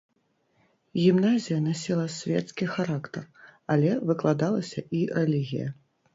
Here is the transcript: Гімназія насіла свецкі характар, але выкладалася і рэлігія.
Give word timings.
Гімназія 1.01 1.57
насіла 1.65 2.05
свецкі 2.15 2.65
характар, 2.73 3.23
але 3.75 3.91
выкладалася 4.09 4.79
і 5.03 5.05
рэлігія. 5.21 5.71